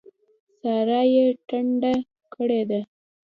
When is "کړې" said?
2.33-2.61